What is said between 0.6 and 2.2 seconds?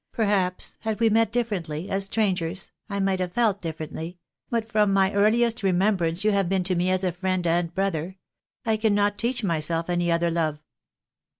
had we met differently, as